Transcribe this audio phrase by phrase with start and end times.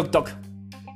[0.00, 0.30] Toc Toc.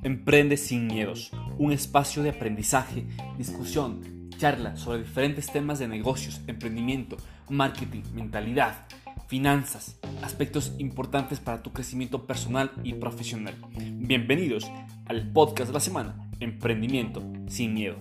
[0.02, 1.30] Emprende sin miedos.
[1.58, 7.18] Un espacio de aprendizaje, discusión, charla sobre diferentes temas de negocios, emprendimiento,
[7.50, 8.86] marketing, mentalidad,
[9.28, 13.54] finanzas, aspectos importantes para tu crecimiento personal y profesional.
[13.76, 14.72] Bienvenidos
[15.04, 17.96] al podcast de la semana, Emprendimiento sin miedo.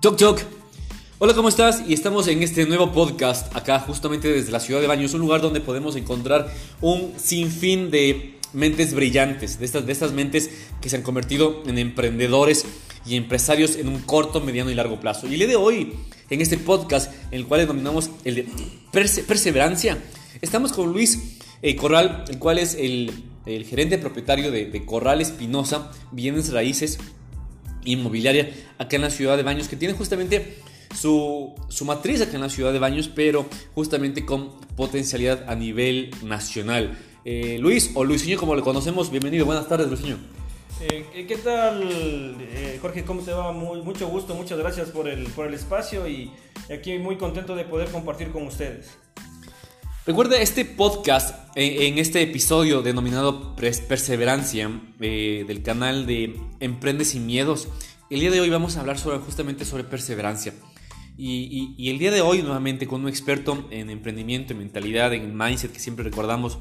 [0.00, 0.40] Toc Toc.
[1.18, 1.82] Hola, ¿cómo estás?
[1.86, 5.42] Y estamos en este nuevo podcast acá justamente desde la ciudad de Baños, un lugar
[5.42, 6.50] donde podemos encontrar
[6.80, 10.48] un sinfín de mentes brillantes, de estas, de estas mentes
[10.80, 12.64] que se han convertido en emprendedores
[13.04, 15.26] y empresarios en un corto, mediano y largo plazo.
[15.26, 15.92] Y el día de hoy,
[16.30, 18.48] en este podcast, en el cual denominamos el de
[18.92, 19.98] perseverancia,
[20.40, 23.12] estamos con Luis eh, Corral, el cual es el,
[23.44, 26.98] gerente propietario de, de Corral Espinosa, Bienes Raíces
[27.84, 30.56] inmobiliaria acá en la ciudad de Baños, que tiene justamente
[30.94, 36.98] su, matriz acá en la ciudad de Baños, pero justamente con potencialidad a nivel nacional.
[37.24, 40.16] Eh, Luis, o Luisinho como le conocemos, bienvenido, buenas tardes Luisinho.
[40.80, 43.04] Eh, ¿Qué tal, eh, Jorge?
[43.04, 43.52] ¿Cómo te va?
[43.52, 46.30] Muy, mucho gusto, muchas gracias por el, por el espacio y
[46.72, 48.96] aquí muy contento de poder compartir con ustedes.
[50.10, 57.68] Recuerda este podcast, en, este episodio denominado Perseverancia eh, del canal de Emprende sin Miedos.
[58.10, 60.52] El día de hoy vamos a hablar justamente sobre perseverancia.
[61.16, 65.70] Y, el día de hoy nuevamente con un experto en emprendimiento, en mentalidad, en mindset
[65.72, 66.58] que siempre recordamos.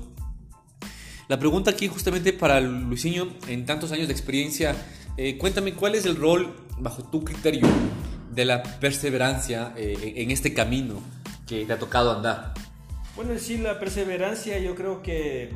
[1.28, 4.76] La pregunta aquí justamente para Luisinho, en tantos años de experiencia,
[5.18, 7.66] eh, cuéntame cuál es el rol bajo tu criterio
[8.32, 11.02] de la perseverancia eh, en este camino
[11.48, 12.54] que te ha tocado andar.
[13.20, 15.50] Bueno, sí, la perseverancia yo creo que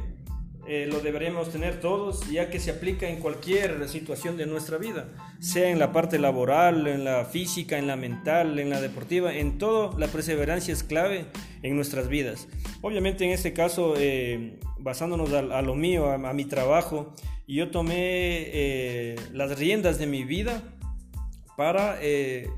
[0.67, 5.07] eh, lo deberíamos tener todos, ya que se aplica en cualquier situación de nuestra vida,
[5.39, 9.57] sea en la parte laboral, en la física, en la mental, en la deportiva, en
[9.59, 11.27] todo la perseverancia es clave
[11.61, 12.49] en nuestras vidas.
[12.81, 17.13] Obviamente en este caso, eh, basándonos a, lo mío, a, mi trabajo,
[17.47, 20.72] yo tomé eh, las riendas de mi vida
[21.57, 21.99] para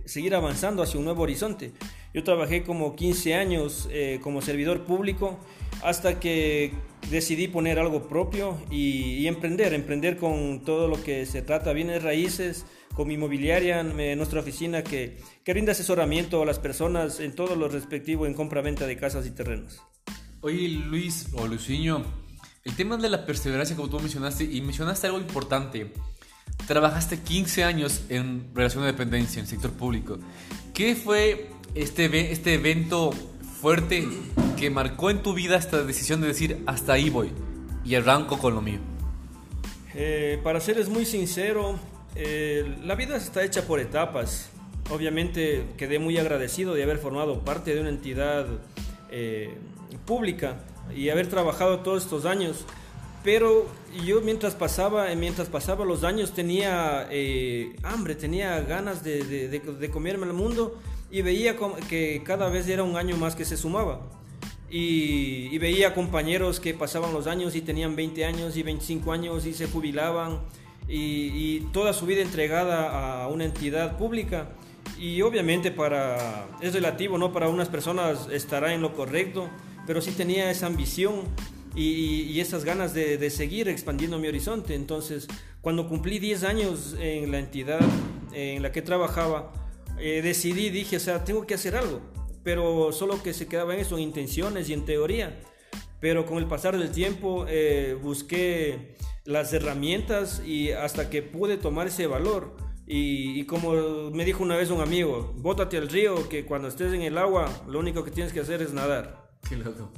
[0.06, 1.74] seguir avanzando hacia un nuevo horizonte.
[2.16, 5.38] Yo trabajé como 15 años eh, como servidor público
[5.84, 6.72] hasta que
[7.12, 12.66] decidí poner algo propio y, emprender, emprender con todo lo que se trata, bienes raíces,
[12.94, 17.68] con mi inmobiliaria, nuestra oficina que, que brinda asesoramiento a las personas en todo lo
[17.68, 19.82] respectivo en compra-venta de casas y terrenos.
[20.40, 22.02] Oye Luis o Luciño,
[22.64, 25.92] el tema de la perseverancia como tú mencionaste y mencionaste algo importante.
[26.68, 30.18] Trabajaste 15 años en relación de dependencia en el sector público.
[30.74, 33.12] ¿Qué fue este, este evento
[33.62, 34.08] fuerte
[34.58, 37.32] que marcó en tu vida esta decisión de decir hasta ahí voy
[37.84, 38.80] y arranco con lo mío?
[39.94, 41.80] Eh, para serles muy sincero,
[42.16, 44.50] eh, la vida está hecha por etapas.
[44.90, 48.46] Obviamente quedé muy agradecido de haber formado parte de una entidad
[49.10, 49.56] eh,
[50.06, 50.64] pública
[50.96, 52.66] y haber trabajado todos estos años.
[53.26, 53.66] Pero
[54.06, 57.10] yo mientras pasaba, mientras pasaba los años tenía
[57.82, 61.58] hambre, tenía ganas de, comerme el mundo y veía
[61.90, 64.00] que cada vez era un año más que se sumaba.
[64.70, 69.54] Y, veía compañeros que pasaban los años y tenían 20 años y 25 años y
[69.54, 70.42] se jubilaban
[70.88, 74.50] y, toda su vida entregada a una entidad pública.
[75.00, 77.34] Y obviamente para, es relativo, ¿no?
[77.34, 79.50] Para unas personas estará en lo correcto,
[79.88, 81.24] pero sí tenía esa ambición
[81.76, 84.76] y, esas ganas de, de, seguir expandiendo mi horizonte.
[84.76, 85.28] Entonces,
[85.62, 87.80] cuando cumplí 10 años en la entidad
[88.34, 89.52] en la que trabajaba,
[89.98, 92.02] eh, decidí, dije, o sea, tengo que hacer algo,
[92.44, 95.40] pero solo que se quedaba en eso, en intenciones y en teoría.
[96.00, 101.88] Pero con el pasar del tiempo eh, busqué las herramientas y hasta que pude tomar
[101.88, 102.56] ese valor.
[102.88, 107.02] Y, como me dijo una vez un amigo, bótate al río, que cuando estés en
[107.02, 109.32] el agua, lo único que tienes que hacer es nadar.
[109.50, 109.92] Qué loco.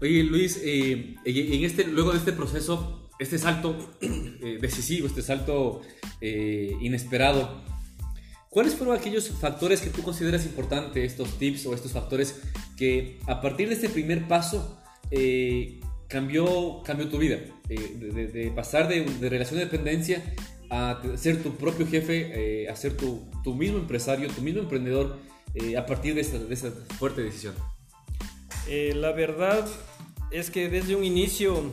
[0.00, 3.76] Oye, Luis, eh, en este, luego de este proceso, este salto
[4.60, 5.82] decisivo, este salto
[6.20, 7.62] inesperado,
[8.50, 12.40] ¿Cuáles fueron aquellos factores que tú consideras importantes, estos tips o estos factores
[12.76, 14.80] que a partir de este primer paso
[15.10, 17.38] eh, cambió, cambió tu vida?
[17.68, 20.34] Eh, de, pasar de, relación de dependencia
[20.70, 25.18] a ser tu propio jefe, eh, a ser tu, tu, mismo empresario, tu mismo emprendedor
[25.76, 27.54] a partir de esta, de esta fuerte decisión.
[28.68, 29.66] La verdad
[30.30, 31.72] es que desde un inicio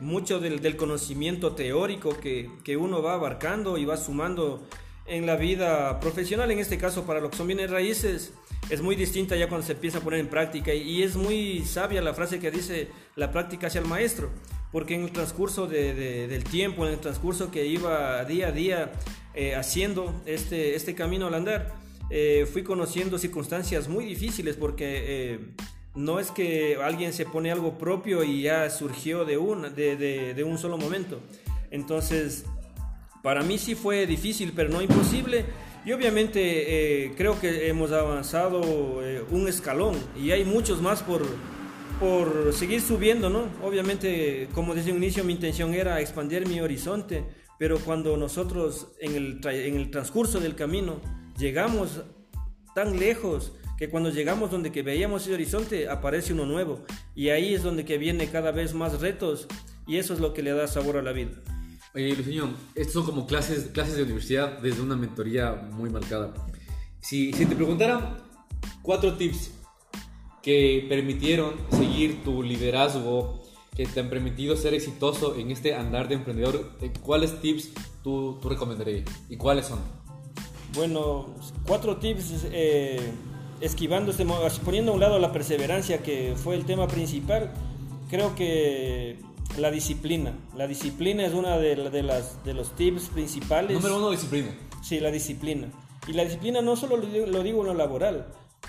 [0.00, 4.66] mucho del, del, conocimiento teórico que, que uno va abarcando y va sumando
[5.06, 8.32] en la vida profesional, en este caso para lo que son bienes raíces,
[8.68, 10.74] es muy distinta ya cuando se empieza a poner en práctica.
[10.74, 14.30] Y, es muy sabia la frase que dice la práctica hacia el maestro,
[14.72, 18.92] porque en el transcurso del tiempo, en el transcurso que iba día a día
[19.34, 21.74] eh, haciendo este, este camino al andar,
[22.10, 25.38] eh, fui conociendo circunstancias muy difíciles porque eh,
[25.96, 30.58] no es que alguien se pone algo propio y ya surgió de un, de, un
[30.58, 31.20] solo momento.
[31.70, 32.44] Entonces,
[33.22, 35.46] para mí sí fue difícil, pero no imposible.
[35.84, 38.60] Y obviamente creo que hemos avanzado
[39.30, 41.22] un escalón y hay muchos más por,
[41.98, 43.44] por seguir subiendo, ¿no?
[43.62, 47.24] Obviamente, como desde un inicio mi intención era expandir mi horizonte,
[47.58, 51.00] pero cuando nosotros en el, en el transcurso del camino
[51.38, 52.02] llegamos
[52.76, 56.84] tan lejos que cuando llegamos donde que veíamos ese horizonte aparece uno nuevo
[57.14, 59.46] y ahí es donde que viene cada vez más retos
[59.86, 61.30] y eso es lo que le da sabor a la vida.
[61.94, 66.34] Oye, Luciño, estos son como clases, clases de universidad desde una mentoría muy marcada.
[67.00, 68.18] Si, si te preguntara
[68.82, 69.52] cuatro tips
[70.42, 73.42] que permitieron seguir tu liderazgo,
[73.74, 77.70] que te han permitido ser exitoso en este andar de emprendedor, ¿cuáles tips
[78.04, 80.05] tú, tú recomendarías y cuáles son?
[80.76, 81.26] Bueno,
[81.66, 83.00] cuatro tips eh,
[83.62, 84.26] esquivando, este,
[84.62, 87.50] poniendo a un lado la perseverancia, que fue el tema principal,
[88.10, 89.18] creo que
[89.56, 90.34] la disciplina.
[90.54, 93.72] La disciplina es una de, de, las, de los tips principales.
[93.72, 94.54] Número uno, disciplina.
[94.82, 95.68] Sí, la disciplina.
[96.06, 98.26] Y la disciplina no solo lo digo en lo laboral,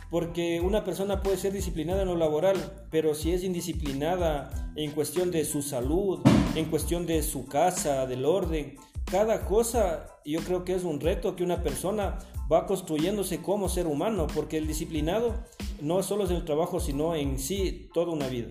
[0.09, 5.29] porque una persona puede ser disciplinada en lo laboral, pero si es indisciplinada en cuestión
[5.29, 6.19] de su salud,
[6.55, 8.77] en cuestión de su casa, del orden,
[9.09, 12.19] cada cosa yo creo que es un reto que una persona
[12.51, 15.33] va construyéndose como ser humano, porque el disciplinado
[15.81, 18.49] no solo es el trabajo, sino en sí toda una vida.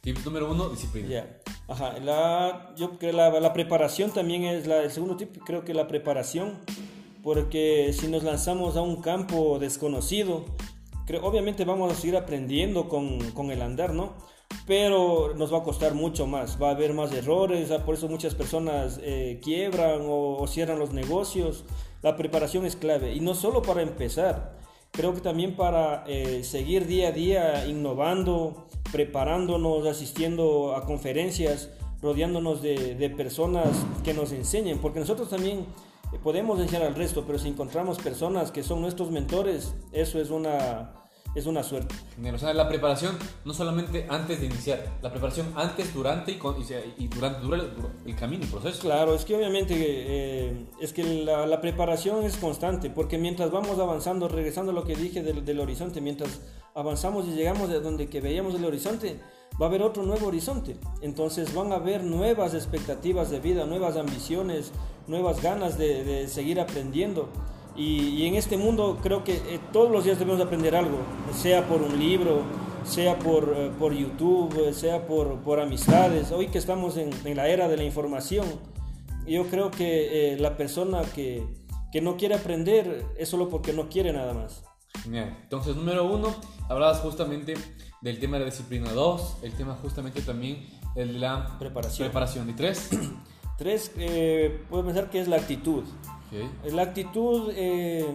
[0.00, 1.26] Tip número uno, disciplina.
[1.68, 1.98] Ajá.
[2.00, 5.86] La, yo creo la, la preparación también es la, el segundo tip, creo que la
[5.86, 6.58] preparación
[7.22, 10.44] porque si nos lanzamos a un campo desconocido,
[11.06, 14.14] creo, obviamente vamos a seguir aprendiendo con, con, el andar, ¿no?
[14.66, 18.08] Pero nos va a costar mucho más, va a haber más errores, ah, por eso
[18.08, 21.64] muchas personas eh, quiebran o, cierran los negocios.
[22.02, 24.58] La preparación es clave y no solo para empezar,
[24.90, 31.70] creo que también para eh, seguir día a día innovando, preparándonos, asistiendo a conferencias,
[32.00, 33.68] rodeándonos de, de personas
[34.04, 35.66] que nos enseñen, porque nosotros también
[36.22, 41.01] podemos enseñar al resto, pero si encontramos personas que son nuestros mentores, eso es una,
[41.34, 41.94] es una suerte.
[42.32, 46.38] O sea, la preparación no solamente antes de iniciar, la preparación antes, durante y,
[46.98, 47.46] y, durante,
[48.06, 48.80] el, camino, el proceso.
[48.82, 53.78] Claro, es que obviamente eh, es que la, la, preparación es constante, porque mientras vamos
[53.78, 56.40] avanzando, regresando a lo que dije del, del horizonte, mientras
[56.74, 59.20] avanzamos y llegamos de donde que veíamos el horizonte,
[59.60, 60.76] va a haber otro nuevo horizonte.
[61.00, 64.72] Entonces van a haber nuevas expectativas de vida, nuevas ambiciones,
[65.06, 67.28] nuevas ganas de, seguir aprendiendo.
[67.76, 70.98] Y, en este mundo creo que eh, todos los días debemos aprender algo,
[71.34, 72.42] sea por un libro,
[72.84, 76.30] sea por, eh, por YouTube, eh, sea por, por, amistades.
[76.32, 78.46] Hoy que estamos en, en, la era de la información,
[79.26, 81.46] yo creo que la persona que,
[81.92, 84.64] que no quiere aprender es solo porque no quiere nada más.
[85.04, 86.34] Entonces, número uno,
[86.68, 87.54] hablabas justamente
[88.00, 88.90] del tema de la disciplina.
[88.92, 92.08] Dos, el tema justamente también el de la preparación.
[92.08, 92.48] preparación.
[92.50, 92.90] Y tres.
[93.58, 95.84] tres, eh, puedo pensar que es la actitud.
[96.64, 98.06] La actitud, eh,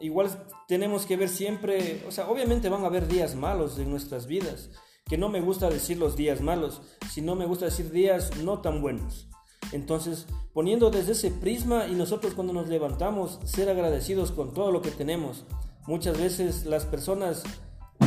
[0.00, 0.30] igual
[0.68, 4.70] tenemos que ver siempre, o sea, obviamente van a haber días malos en nuestras vidas,
[5.06, 8.80] que no me gusta decir los días malos, sino me gusta decir días no tan
[8.80, 9.28] buenos.
[9.72, 14.82] Entonces, poniendo desde ese prisma y nosotros cuando nos levantamos, ser agradecidos con todo lo
[14.82, 15.44] que tenemos.
[15.86, 17.42] Muchas veces las personas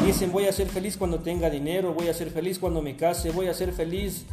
[0.05, 3.31] dicen voy a ser feliz cuando tenga dinero, voy a ser feliz cuando me case,
[3.31, 4.25] voy a ser feliz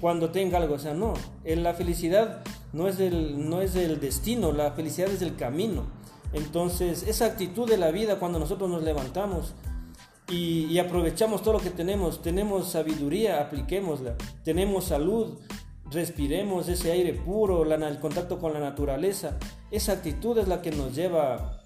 [0.00, 0.74] cuando tenga algo.
[0.74, 1.14] O sea, no,
[1.44, 2.42] la felicidad
[2.72, 5.84] no es, del, no es del destino, la felicidad es del camino.
[6.32, 9.54] Entonces, esa actitud de la vida cuando nosotros nos levantamos
[10.30, 15.38] y, aprovechamos todo lo que tenemos, tenemos sabiduría, apliquémosla, tenemos salud,
[15.90, 19.38] respiremos ese aire puro, el contacto con la naturaleza.
[19.72, 21.62] Esa actitud es la que nos lleva,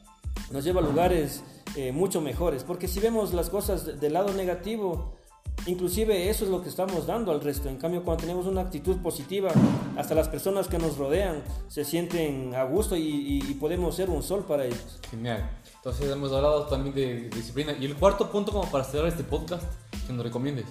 [0.51, 1.45] nos lleva a lugares
[1.77, 2.65] eh, mucho mejores.
[2.65, 5.17] Porque si vemos las cosas del lado negativo,
[5.67, 7.69] inclusive eso es lo que estamos dando al resto.
[7.69, 9.51] En cambio, cuando tenemos una actitud positiva,
[9.97, 14.45] hasta las personas que nos rodean se sienten a gusto y, podemos ser un sol
[14.47, 15.01] para ellos.
[15.11, 15.49] Genial.
[15.77, 17.75] Entonces hemos hablado también de, disciplina.
[17.79, 19.65] Y el cuarto punto como para cerrar este podcast,
[20.07, 20.67] que nos recomiendes.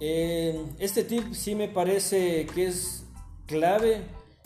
[0.00, 3.04] Eh, este tip sí me parece que es
[3.46, 4.02] clave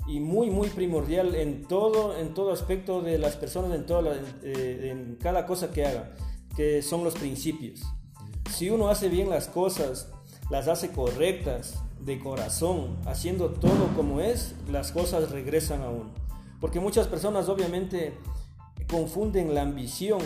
[0.07, 4.89] y muy muy primordial en todo en todo aspecto de las personas en toda eh,
[4.91, 6.15] en cada cosa que haga
[6.57, 7.83] que son los principios
[8.63, 10.07] si uno hace bien las cosas
[10.49, 16.11] las hace correctas de corazón haciendo todo como es las cosas regresan a uno.
[16.61, 18.17] Porque muchas personas obviamente
[18.89, 20.21] confunden la ambición.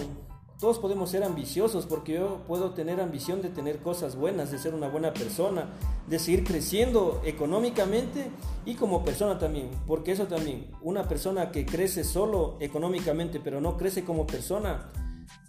[0.61, 4.75] Todos podemos ser ambiciosos porque yo puedo tener ambición de tener cosas buenas, de ser
[4.75, 5.71] una buena persona,
[6.07, 8.31] de seguir creciendo económicamente
[8.67, 13.79] y como persona también, porque eso también, una persona que crece solo económicamente pero no
[13.79, 14.93] crece como persona,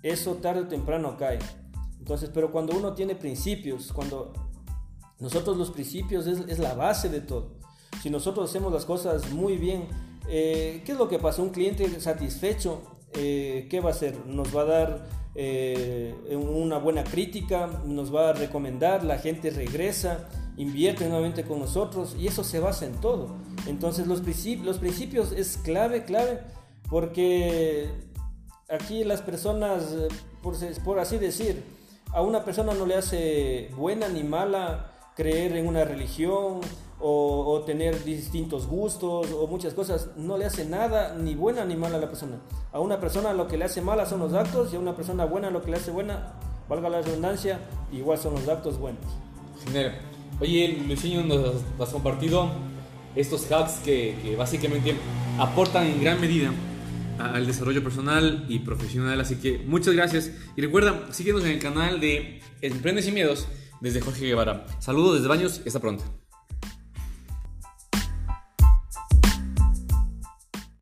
[0.03, 1.39] eso tarde o temprano cae.
[2.07, 4.31] Entonces, pero cuando uno tiene principios, cuando
[5.19, 7.49] nosotros los principios es, la base de todo.
[8.01, 9.89] Si nosotros hacemos las cosas muy bien,
[10.29, 11.41] eh, ¿qué es lo que pasa?
[11.41, 14.25] Un cliente satisfecho, eh, ¿qué va a hacer?
[14.25, 20.29] Nos va a dar eh, una buena crítica, nos va a recomendar, la gente regresa,
[20.55, 23.35] invierte nuevamente con nosotros y eso se basa en todo.
[23.67, 26.39] Entonces los, principios, los principios es clave, clave,
[26.89, 27.89] porque
[28.69, 29.93] aquí las personas,
[30.41, 31.75] por, por así decir,
[32.13, 36.61] a una persona no le hace buena ni mala creer en una religión
[36.99, 41.97] o, tener distintos gustos o muchas cosas, no le hace nada ni buena ni mala
[41.97, 42.37] a la persona.
[42.71, 45.25] A una persona lo que le hace mala son los actos y a una persona
[45.25, 46.33] buena lo que le hace buena,
[46.67, 47.59] valga la redundancia,
[47.91, 49.03] igual son los actos buenos.
[49.63, 49.95] Genial.
[50.39, 52.49] Oye, Luisinho nos has compartido
[53.15, 54.95] estos hacks que, que básicamente
[55.39, 56.51] aportan en gran medida
[57.19, 59.19] al desarrollo personal y profesional.
[59.19, 60.31] Así que muchas gracias.
[60.55, 63.47] Y recuerda, síguenos en el canal de Emprendes y Miedos
[63.81, 64.65] desde Jorge Guevara.
[64.79, 66.03] Saludos desde Baños y hasta pronto.